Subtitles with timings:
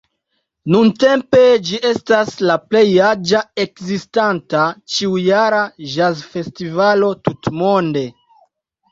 [0.75, 5.59] Nuntempe ĝi estas la plej aĝa ekzistanta, ĉiujara
[5.97, 8.03] ĵazfestivalo tutmonde.